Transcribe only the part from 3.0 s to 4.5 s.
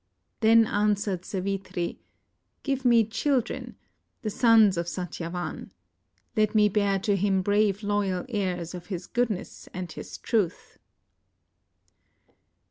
children— the